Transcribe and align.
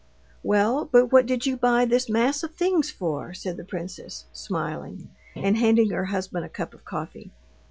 "Well, 0.41 0.85
but 0.91 1.11
what 1.11 1.27
did 1.27 1.45
you 1.45 1.55
buy 1.55 1.85
this 1.85 2.09
mass 2.09 2.41
of 2.41 2.55
things 2.55 2.89
for?" 2.89 3.35
said 3.35 3.55
the 3.55 3.63
princess, 3.63 4.25
smiling, 4.33 5.09
and 5.35 5.55
handing 5.57 5.91
her 5.91 6.05
husband 6.05 6.43
a 6.43 6.49
cup 6.49 6.73
of 6.73 6.83
coffee. 6.83 7.29